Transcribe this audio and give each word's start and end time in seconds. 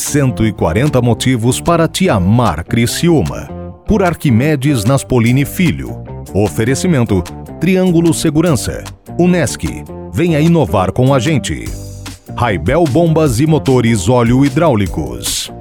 140 0.00 1.00
motivos 1.02 1.60
para 1.60 1.86
te 1.86 2.08
amar 2.08 2.64
Criciúma. 2.64 3.48
Por 3.86 4.02
Arquimedes 4.02 4.84
Naspolini 4.84 5.44
Filho. 5.44 6.02
Oferecimento 6.34 7.22
Triângulo 7.60 8.14
Segurança. 8.14 8.82
Unesc. 9.18 9.62
Venha 10.12 10.40
inovar 10.40 10.90
com 10.90 11.12
a 11.12 11.18
gente. 11.18 11.66
Raibel 12.34 12.84
Bombas 12.84 13.40
e 13.40 13.46
Motores 13.46 14.08
Óleo 14.08 14.42
Hidráulicos. 14.44 15.52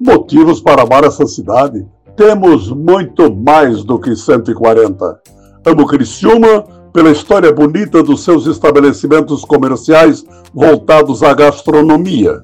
Motivos 0.00 0.60
para 0.60 0.82
amar 0.82 1.04
essa 1.04 1.24
cidade? 1.24 1.86
Temos 2.16 2.68
muito 2.70 3.32
mais 3.32 3.84
do 3.84 3.98
que 4.00 4.16
140. 4.16 5.20
Amo 5.64 5.86
Criciúma 5.86 6.83
pela 6.94 7.10
história 7.10 7.52
bonita 7.52 8.04
dos 8.04 8.22
seus 8.22 8.46
estabelecimentos 8.46 9.44
comerciais 9.44 10.24
voltados 10.54 11.24
à 11.24 11.34
gastronomia. 11.34 12.40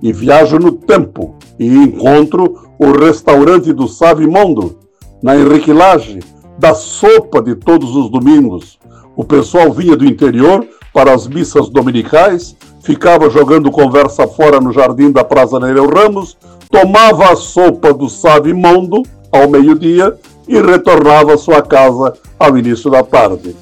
E 0.00 0.12
viajo 0.12 0.60
no 0.60 0.70
tempo 0.70 1.34
e 1.58 1.66
encontro 1.66 2.70
o 2.78 2.92
restaurante 2.92 3.72
do 3.72 3.88
Savimondo, 3.88 4.78
na 5.20 5.36
Henrique 5.36 5.72
Lage, 5.72 6.20
da 6.56 6.72
sopa 6.72 7.42
de 7.42 7.56
todos 7.56 7.96
os 7.96 8.08
domingos. 8.08 8.78
O 9.16 9.24
pessoal 9.24 9.72
vinha 9.72 9.96
do 9.96 10.06
interior 10.06 10.64
para 10.94 11.12
as 11.12 11.26
missas 11.26 11.68
dominicais, 11.68 12.56
ficava 12.84 13.28
jogando 13.28 13.72
conversa 13.72 14.24
fora 14.28 14.60
no 14.60 14.72
jardim 14.72 15.10
da 15.10 15.24
Praça 15.24 15.58
Nereu 15.58 15.90
Ramos, 15.90 16.38
tomava 16.70 17.32
a 17.32 17.36
sopa 17.36 17.92
do 17.92 18.08
Savimondo 18.08 19.02
ao 19.32 19.48
meio-dia 19.48 20.16
e 20.46 20.60
retornava 20.62 21.34
à 21.34 21.38
sua 21.38 21.60
casa 21.60 22.14
ao 22.38 22.56
início 22.56 22.88
da 22.88 23.02
tarde 23.02 23.56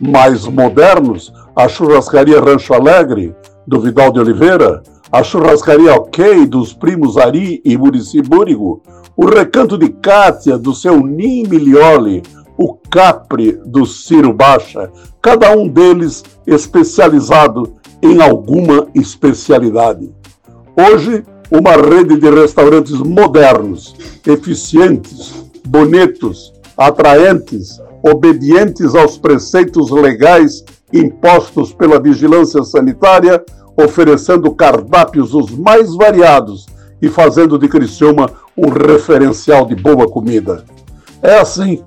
mais 0.00 0.46
modernos, 0.46 1.32
a 1.54 1.68
churrascaria 1.68 2.40
Rancho 2.40 2.72
Alegre, 2.72 3.34
do 3.66 3.80
Vidal 3.80 4.10
de 4.10 4.18
Oliveira, 4.18 4.82
a 5.12 5.22
churrascaria 5.22 5.94
OK 5.94 6.46
dos 6.46 6.72
primos 6.72 7.16
Ari 7.16 7.60
e 7.64 7.76
Murici 7.76 8.22
Búrigo, 8.22 8.82
o 9.16 9.26
recanto 9.26 9.76
de 9.76 9.90
Cátia 9.90 10.56
do 10.56 10.74
seu 10.74 11.04
Nim 11.04 11.46
Milioli, 11.46 12.22
o 12.56 12.74
Capri 12.74 13.52
do 13.66 13.84
Ciro 13.84 14.32
Baixa, 14.32 14.90
cada 15.20 15.54
um 15.56 15.68
deles 15.68 16.24
especializado 16.46 17.76
em 18.02 18.22
alguma 18.22 18.86
especialidade. 18.94 20.10
Hoje, 20.76 21.24
uma 21.50 21.72
rede 21.72 22.16
de 22.16 22.30
restaurantes 22.30 22.94
modernos, 22.94 23.94
eficientes, 24.26 25.44
bonitos, 25.66 26.52
atraentes, 26.76 27.80
obedientes 28.02 28.94
aos 28.94 29.18
preceitos 29.18 29.90
legais 29.90 30.64
impostos 30.92 31.72
pela 31.72 32.00
vigilância 32.00 32.62
sanitária, 32.64 33.42
oferecendo 33.76 34.52
cardápios 34.52 35.34
os 35.34 35.50
mais 35.50 35.94
variados 35.94 36.66
e 37.00 37.08
fazendo 37.08 37.58
de 37.58 37.68
Criciúma 37.68 38.30
um 38.56 38.68
referencial 38.68 39.64
de 39.66 39.74
boa 39.74 40.08
comida. 40.08 40.64
É 41.22 41.38
assim, 41.38 41.82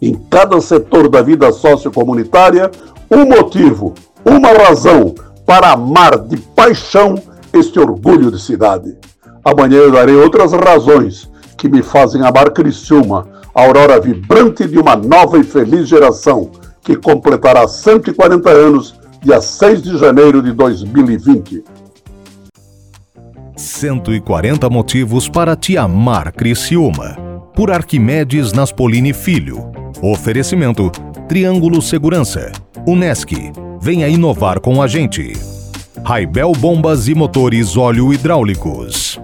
em 0.00 0.14
cada 0.14 0.60
setor 0.60 1.08
da 1.08 1.22
vida 1.22 1.52
sociocomunitária, 1.52 2.70
um 3.10 3.24
motivo, 3.24 3.94
uma 4.24 4.48
razão 4.48 5.14
para 5.44 5.72
amar 5.72 6.18
de 6.18 6.36
paixão 6.36 7.16
este 7.52 7.78
orgulho 7.78 8.30
de 8.30 8.40
cidade. 8.40 8.96
Amanhã 9.44 9.78
eu 9.78 9.92
darei 9.92 10.16
outras 10.16 10.52
razões 10.52 11.30
que 11.56 11.68
me 11.68 11.82
fazem 11.82 12.22
amar 12.22 12.50
Criciúma, 12.50 13.26
aurora 13.54 14.00
vibrante 14.00 14.66
de 14.66 14.78
uma 14.78 14.94
nova 14.94 15.38
e 15.38 15.42
feliz 15.42 15.88
geração 15.88 16.50
que 16.82 16.94
completará 16.94 17.66
140 17.66 18.50
anos 18.50 18.94
dia 19.22 19.40
6 19.40 19.82
de 19.82 19.98
janeiro 19.98 20.40
de 20.40 20.52
2020. 20.52 21.64
140 23.56 24.70
motivos 24.70 25.28
para 25.28 25.56
te 25.56 25.76
amar 25.76 26.30
Criciúma. 26.30 27.16
Por 27.54 27.70
Arquimedes 27.70 28.52
Naspolini 28.52 29.12
Filho. 29.12 29.72
Oferecimento 30.02 30.90
Triângulo 31.26 31.82
Segurança. 31.82 32.52
Unesc. 32.86 33.32
Venha 33.80 34.06
inovar 34.08 34.60
com 34.60 34.80
a 34.80 34.86
gente. 34.86 35.32
Raibel 36.04 36.52
Bombas 36.52 37.08
e 37.08 37.14
Motores 37.14 37.76
Óleo 37.76 38.12
Hidráulicos. 38.12 39.18